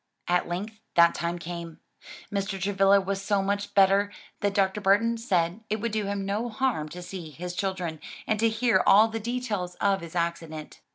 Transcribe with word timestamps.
At 0.27 0.47
length 0.47 0.79
that 0.95 1.13
time 1.13 1.37
came. 1.37 1.79
Mr. 2.33 2.59
Travilla 2.59 2.99
was 2.99 3.21
so 3.21 3.43
much 3.43 3.75
better 3.75 4.11
that 4.39 4.55
Dr. 4.55 4.81
Burton 4.81 5.15
said 5.19 5.63
it 5.69 5.79
would 5.79 5.91
do 5.91 6.07
him 6.07 6.25
no 6.25 6.49
harm 6.49 6.89
to 6.89 7.03
see 7.03 7.29
his 7.29 7.53
children, 7.53 7.99
and 8.25 8.39
to 8.39 8.49
hear 8.49 8.81
all 8.87 9.09
the 9.09 9.19
details 9.19 9.75
of 9.75 10.01
his 10.01 10.15
accident. 10.15 10.81